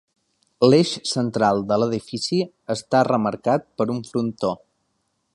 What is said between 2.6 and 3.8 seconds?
està remarcat